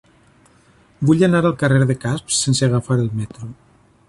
Vull 1.09 1.21
anar 1.27 1.43
al 1.49 1.55
carrer 1.65 1.79
de 1.93 1.99
Casp 2.07 2.35
sense 2.39 2.67
agafar 2.71 2.99
el 3.05 3.09
metro. 3.23 3.53